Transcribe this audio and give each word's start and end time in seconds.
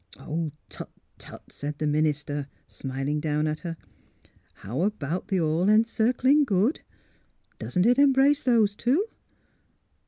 ''Tut 0.69 0.89
tut!" 1.19 1.51
said 1.51 1.77
the 1.77 1.85
minister, 1.85 2.47
smiling 2.65 3.19
down 3.19 3.45
at 3.45 3.59
her.'' 3.59 3.77
How 4.63 4.81
about 4.81 5.27
the 5.27 5.39
All 5.39 5.69
Encircling 5.69 6.43
Good? 6.43 6.81
Doesn't 7.59 7.85
it 7.85 7.99
embrace 7.99 8.41
those 8.41 8.73
two? 8.75 9.05